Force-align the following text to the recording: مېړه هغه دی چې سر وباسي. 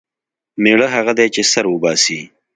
مېړه 0.63 0.87
هغه 0.95 1.13
دی 1.19 1.27
چې 1.35 1.41
سر 1.51 1.65
وباسي. 1.69 2.19